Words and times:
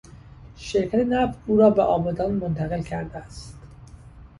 شرکت 0.55 0.95
نفت 0.95 1.39
او 1.45 1.57
را 1.57 1.69
به 1.69 1.81
آبادان 1.81 2.31
منتقل 2.31 2.81
کرده 2.81 3.17
است. 3.17 3.57